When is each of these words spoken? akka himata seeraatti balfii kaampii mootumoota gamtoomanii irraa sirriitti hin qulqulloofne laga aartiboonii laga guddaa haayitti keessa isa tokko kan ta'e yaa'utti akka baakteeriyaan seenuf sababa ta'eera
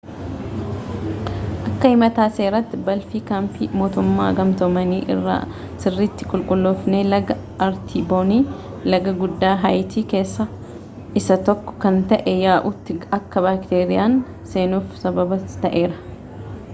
akka 1.71 1.89
himata 1.91 2.23
seeraatti 2.37 2.77
balfii 2.87 3.19
kaampii 3.27 3.67
mootumoota 3.81 4.31
gamtoomanii 4.39 4.97
irraa 5.17 5.35
sirriitti 5.85 6.23
hin 6.27 6.31
qulqulloofne 6.33 7.03
laga 7.11 7.37
aartiboonii 7.67 8.41
laga 8.95 9.15
guddaa 9.21 9.55
haayitti 9.67 10.05
keessa 10.17 10.49
isa 11.23 11.41
tokko 11.53 11.77
kan 11.87 12.03
ta'e 12.15 12.37
yaa'utti 12.49 12.99
akka 13.21 13.45
baakteeriyaan 13.49 14.21
seenuf 14.57 15.01
sababa 15.07 15.41
ta'eera 15.67 16.05